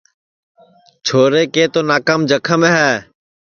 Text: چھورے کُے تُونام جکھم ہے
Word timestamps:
چھورے 1.05 1.43
کُے 1.53 1.63
تُونام 1.73 2.21
جکھم 2.29 2.61
ہے 2.75 2.91